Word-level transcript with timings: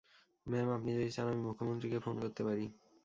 Ma'am, 0.45 0.67
আপনি 0.69 0.89
যদি 0.95 1.09
চান, 1.11 1.27
আমি 1.27 1.41
মূখ্য 1.41 1.63
মন্ত্রীকে 1.67 1.99
ফোন 1.99 2.15
করতে 2.23 2.41
পারি। 2.47 2.65